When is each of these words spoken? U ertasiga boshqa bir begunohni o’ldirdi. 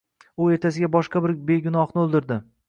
U 0.43 0.47
ertasiga 0.55 0.89
boshqa 0.95 1.21
bir 1.27 1.35
begunohni 1.53 2.03
o’ldirdi. 2.07 2.41